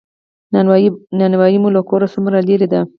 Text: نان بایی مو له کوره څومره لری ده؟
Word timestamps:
نان 1.21 1.33
بایی 1.39 1.57
مو 1.61 1.69
له 1.75 1.81
کوره 1.89 2.07
څومره 2.13 2.37
لری 2.47 2.67
ده؟ 2.73 2.81